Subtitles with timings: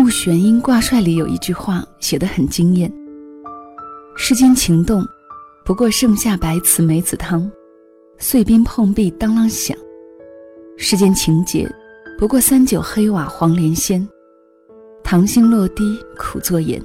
[0.00, 2.90] 穆玄英挂帅里有一句话写得很惊艳
[4.16, 5.06] ：“世间情动，
[5.62, 7.48] 不过盛夏白瓷梅子汤，
[8.16, 9.76] 碎冰碰壁当啷响；
[10.78, 11.70] 世间情结，
[12.18, 14.08] 不过三九黑瓦黄连鲜，
[15.04, 16.82] 糖心落滴苦作盐。”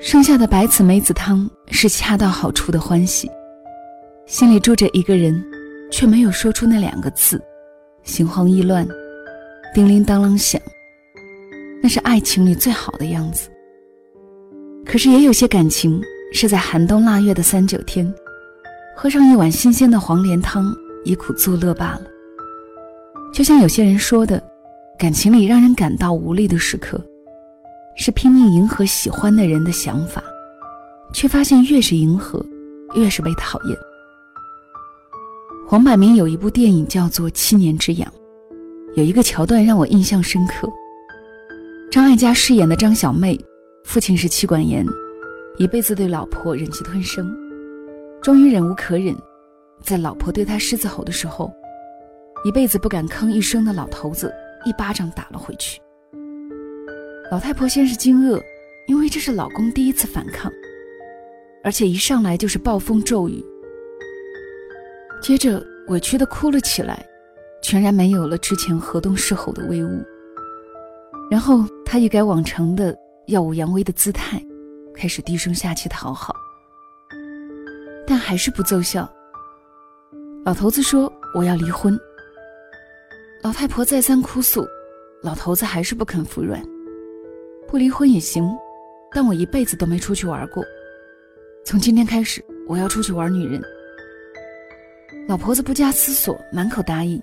[0.00, 3.30] 剩下的白瓷梅子汤是恰到好处的欢喜，
[4.26, 5.40] 心里住着一个人，
[5.92, 7.40] 却没有说出那两个字，
[8.02, 8.84] 心慌意乱，
[9.72, 10.60] 叮铃当啷响。
[11.82, 13.48] 那是爱情里最好的样子。
[14.84, 16.00] 可是也有些感情
[16.32, 18.12] 是在寒冬腊月的三九天，
[18.96, 20.74] 喝上一碗新鲜的黄连汤，
[21.04, 22.02] 以苦作乐罢了。
[23.32, 24.42] 就像有些人说的，
[24.98, 27.00] 感情里让人感到无力的时刻，
[27.96, 30.22] 是拼命迎合喜欢的人的想法，
[31.12, 32.44] 却发现越是迎合，
[32.94, 33.76] 越是被讨厌。
[35.68, 38.08] 黄百鸣有一部电影叫做《七年之痒》，
[38.96, 40.68] 有一个桥段让我印象深刻。
[41.96, 43.40] 张艾嘉饰演的张小妹，
[43.84, 44.84] 父亲是妻管严，
[45.56, 47.34] 一辈子对老婆忍气吞声，
[48.20, 49.16] 终于忍无可忍，
[49.82, 51.50] 在老婆对他狮子吼的时候，
[52.44, 54.30] 一辈子不敢吭一声的老头子
[54.66, 55.80] 一巴掌打了回去。
[57.32, 58.38] 老太婆先是惊愕，
[58.88, 60.52] 因为这是老公第一次反抗，
[61.64, 63.42] 而且一上来就是暴风骤雨，
[65.22, 67.02] 接着委屈的哭了起来，
[67.62, 70.04] 全然没有了之前河东狮吼的威武。
[71.28, 72.94] 然后他一改往常的
[73.28, 74.44] 耀武扬威的姿态，
[74.92, 76.34] 开始低声下气讨好，
[78.04, 79.08] 但还是不奏效。
[80.44, 81.96] 老头子说：“我要离婚。”
[83.40, 84.66] 老太婆再三哭诉，
[85.22, 86.60] 老头子还是不肯服软。
[87.68, 88.44] 不离婚也行，
[89.12, 90.64] 但我一辈子都没出去玩过。
[91.64, 93.62] 从今天开始，我要出去玩女人。
[95.28, 97.22] 老婆子不加思索，满口答应：“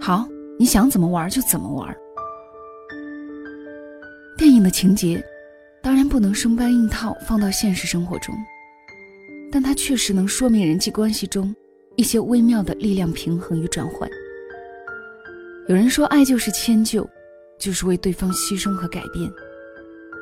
[0.00, 0.24] 好，
[0.56, 1.94] 你想怎么玩就怎么玩。”
[4.36, 5.24] 电影的情节，
[5.82, 8.34] 当然不能生搬硬套放到现实生活中，
[9.50, 11.54] 但它确实能说明人际关系中
[11.96, 14.08] 一些微妙的力量平衡与转换。
[15.68, 17.08] 有人说，爱就是迁就，
[17.58, 19.26] 就是为对方牺牲和改变；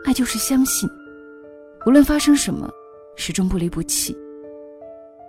[0.05, 0.89] 爱就是相信，
[1.85, 2.71] 无论发生什么，
[3.17, 4.15] 始终不离不弃；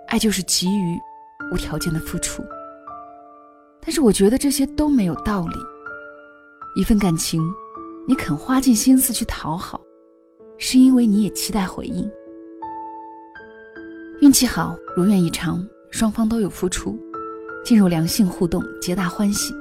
[0.09, 0.95] 爱就是给予，
[1.51, 2.44] 无条件的付出。
[3.81, 5.56] 但是，我觉得这些都没有道理。
[6.79, 7.41] 一份感情。
[8.08, 9.82] 你肯花尽心思去讨好，
[10.60, 12.10] 是因为你也期待回应。
[14.22, 16.98] 运气好，如愿以偿，双方都有付出，
[17.64, 19.54] 进入良性互动，皆大欢喜。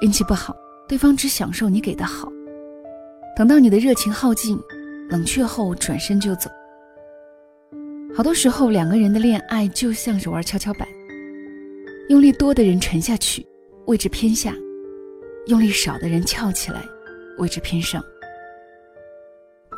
[0.00, 0.56] 运气不好，
[0.88, 2.28] 对方只享受你给的好，
[3.36, 4.58] 等到你的热情耗尽，
[5.08, 6.50] 冷却后转身就走。
[8.16, 10.88] 好多时候，两个人的恋爱就像是玩跷跷板，
[12.08, 13.46] 用力多的人沉下去，
[13.86, 14.52] 位置偏下；
[15.46, 16.84] 用力少的人翘起来。
[17.38, 18.02] 位置偏上，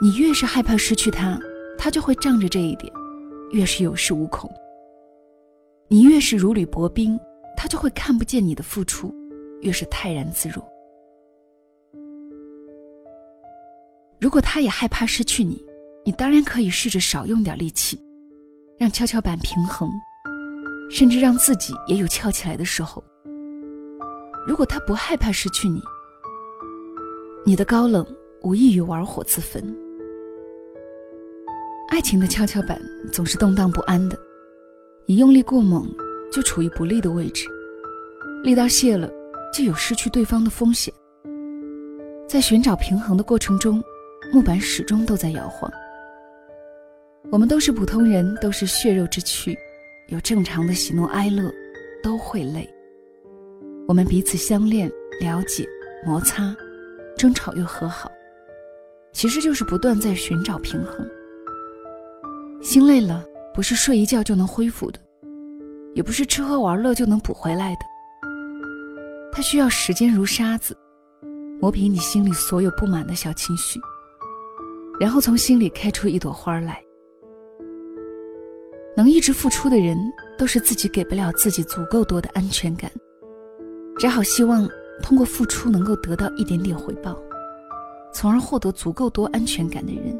[0.00, 1.38] 你越是害怕失去他，
[1.78, 2.92] 他就会仗着这一点，
[3.52, 4.50] 越是有恃无恐。
[5.88, 7.18] 你越是如履薄冰，
[7.56, 9.14] 他就会看不见你的付出，
[9.60, 10.66] 越是泰然自若。
[14.20, 15.64] 如果他也害怕失去你，
[16.04, 17.98] 你当然可以试着少用点力气，
[18.78, 19.90] 让跷跷板平衡，
[20.90, 23.02] 甚至让自己也有翘起来的时候。
[24.46, 25.80] 如果他不害怕失去你，
[27.42, 28.06] 你的高冷
[28.42, 29.64] 无异于玩火自焚。
[31.88, 32.78] 爱情的跷跷板
[33.10, 34.18] 总是动荡不安的，
[35.06, 35.88] 你用力过猛，
[36.30, 37.46] 就处于不利的位置；
[38.44, 39.10] 力道泄了，
[39.54, 40.92] 就有失去对方的风险。
[42.28, 43.82] 在寻找平衡的过程中，
[44.30, 45.70] 木板始终都在摇晃。
[47.30, 49.56] 我们都是普通人，都是血肉之躯，
[50.08, 51.50] 有正常的喜怒哀乐，
[52.02, 52.68] 都会累。
[53.88, 55.66] 我们彼此相恋、了解、
[56.04, 56.54] 摩擦。
[57.20, 58.10] 争吵又和好，
[59.12, 61.06] 其实就是不断在寻找平衡。
[62.62, 63.22] 心累了，
[63.52, 64.98] 不是睡一觉就能恢复的，
[65.94, 67.80] 也不是吃喝玩乐就能补回来的。
[69.30, 70.74] 它需要时间如沙子，
[71.60, 73.78] 磨平你心里所有不满的小情绪，
[74.98, 76.82] 然后从心里开出一朵花来。
[78.96, 79.94] 能一直付出的人，
[80.38, 82.90] 都是自己给不了自己足够多的安全感，
[83.98, 84.66] 只好希望。
[85.02, 87.16] 通过付出能够得到一点点回报，
[88.12, 90.18] 从而获得足够多安全感的人，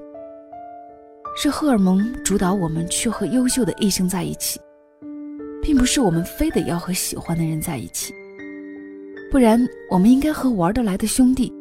[1.37, 4.61] 是荷尔蒙主导我们去和优秀的异性在一起，
[5.63, 8.13] 并不是我们非得要和喜欢的人在一起。
[9.31, 11.53] 不然，我们应该和玩得来的兄弟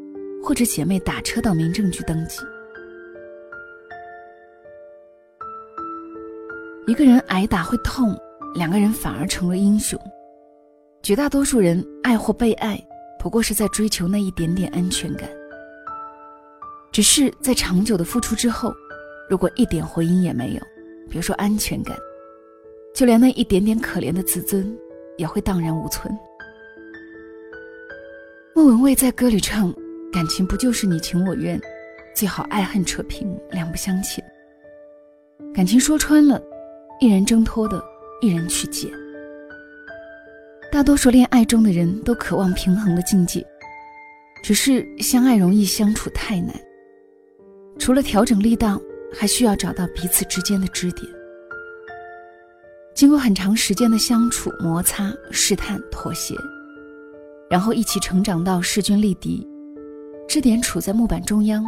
[0.43, 2.41] 或者姐妹打车到民政局登记。
[6.87, 8.17] 一个人挨打会痛，
[8.55, 9.99] 两个人反而成了英雄。
[11.03, 12.83] 绝大多数人爱或被爱。
[13.19, 15.29] 不过是在追求那一点点安全感。
[16.91, 18.73] 只是在长久的付出之后，
[19.29, 20.61] 如果一点回音也没有，
[21.09, 21.95] 别说安全感，
[22.95, 24.75] 就连那一点点可怜的自尊，
[25.17, 26.17] 也会荡然无存。
[28.55, 29.73] 莫文蔚在歌里唱
[30.11, 31.61] ：“感情不就是你情我愿，
[32.15, 34.23] 最好爱恨扯平，两不相欠。
[35.53, 36.41] 感情说穿了，
[36.99, 37.81] 一人挣脱的，
[38.21, 38.89] 一人去捡。
[40.71, 43.43] 大多数恋爱中的人都渴望平衡的境界，
[44.43, 46.53] 只是相爱容易，相处太难。
[47.79, 48.79] 除了调整力道，
[49.11, 51.05] 还需要找到彼此之间的支点。
[52.93, 56.35] 经过很长时间的相处、摩擦、试探、妥协。”
[57.49, 59.47] 然后一起成长到势均力敌，
[60.27, 61.65] 支点处在木板中央，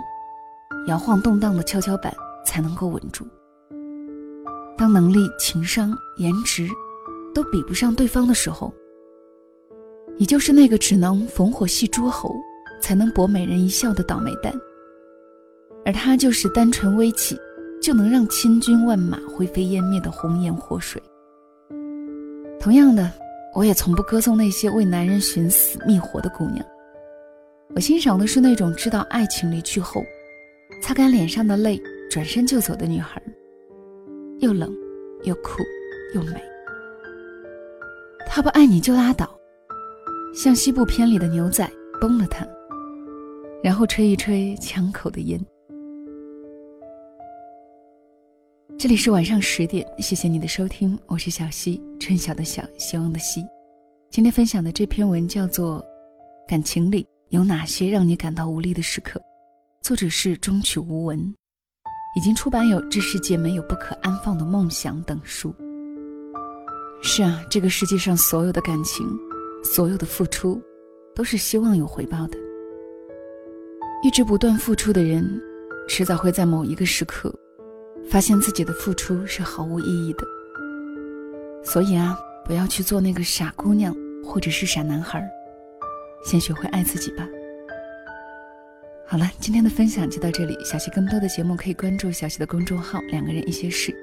[0.88, 2.13] 摇晃动荡的跷跷板
[2.45, 3.25] 才能够稳住。
[4.77, 6.68] 当能力、情商、颜值
[7.33, 8.71] 都比不上对方的时候，
[10.21, 12.35] 你就是那个只能逢火戏诸侯，
[12.79, 14.53] 才能博美人一笑的倒霉蛋。
[15.83, 17.35] 而他就是单纯微气，
[17.81, 21.01] 就能让千军万马灰飞烟灭的红颜祸水。
[22.59, 23.12] 同样的。
[23.56, 26.63] 我也从不歌颂那些为男人寻死觅活的姑娘，
[27.75, 30.03] 我欣赏的是那种知道爱情离去后，
[30.83, 31.81] 擦干脸上的泪，
[32.12, 33.19] 转身就走的女孩，
[34.39, 34.71] 又冷，
[35.23, 35.63] 又酷，
[36.13, 36.41] 又美。
[38.25, 39.27] 他不爱你就拉倒，
[40.33, 41.69] 像西部片里的牛仔，
[42.00, 42.48] 崩了他，
[43.62, 45.38] 然后吹一吹枪口的烟。
[48.80, 53.45] 这里是晚上十点，谢谢你的收听，我是小溪，春晓的晓，希望的希。
[54.10, 55.81] 今天分享的这篇文叫做
[56.50, 59.19] 《感情里有哪些让你感到无力的时刻》，
[59.81, 61.19] 作者是中曲无闻，
[62.16, 65.54] 已经出版有《这世界没有不可安放的梦想》等书。
[67.04, 69.06] 是啊，这个世界上所有的感情，
[69.63, 70.62] 所有的付出，
[71.16, 72.38] 都是希望有回报的。
[74.04, 75.42] 一直不断付出的人，
[75.88, 77.34] 迟早会在某一个时刻。
[78.10, 80.25] 发现自己的付出是毫无意义的，
[81.63, 85.24] 所以啊，不要去做那个傻姑娘或者是傻男孩，
[86.25, 87.25] 先学会爱自己吧。
[89.06, 90.57] 好了，今天的分享就到这里。
[90.66, 93.96] 小溪更多的节目可以关注小溪的公众号“两个人一些事”，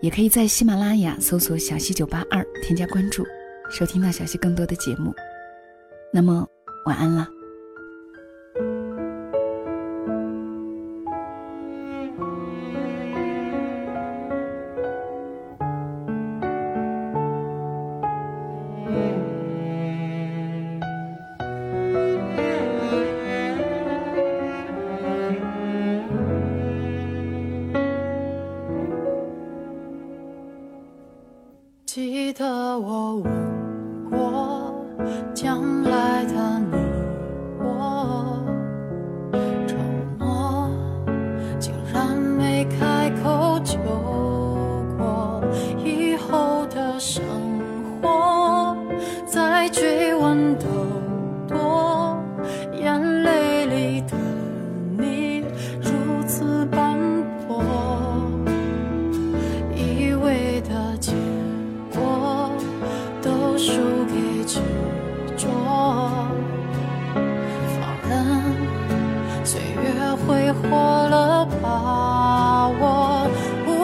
[0.00, 3.26] 也可以在喜马拉雅搜索“小溪九八二”添加关注，
[3.70, 5.14] 收听到小溪更多的节目。
[6.12, 6.46] 那么，
[6.86, 7.26] 晚安了。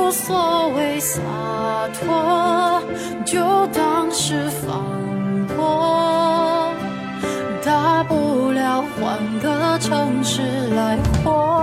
[0.06, 1.20] 无所谓洒
[1.98, 2.80] 脱，
[3.24, 4.84] 就当是放
[5.56, 6.72] 过，
[7.64, 11.55] 大不了换个城市来活。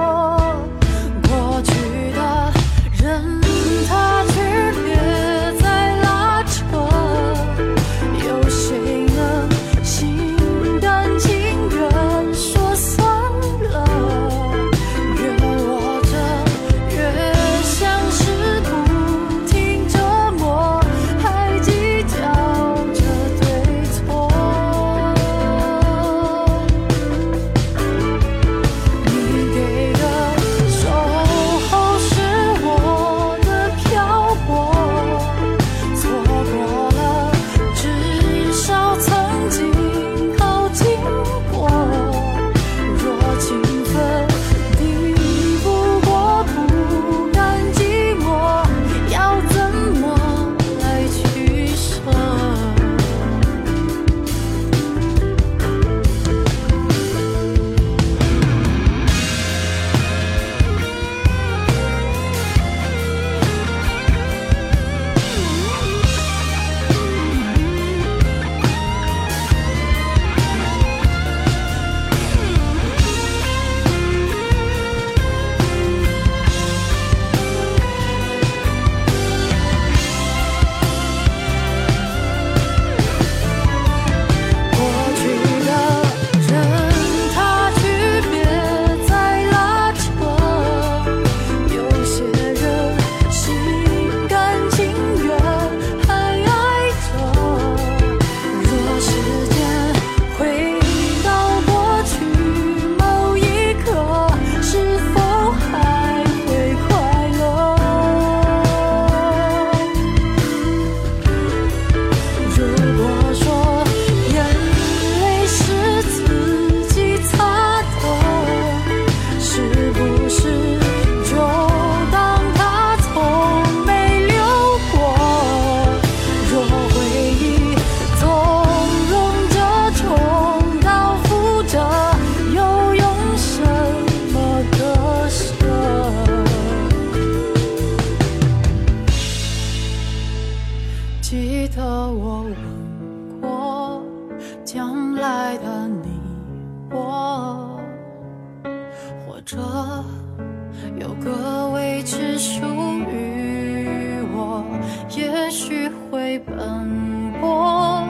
[156.45, 158.03] 奔波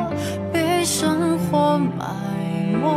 [0.52, 2.06] 被生活埋
[2.82, 2.94] 没。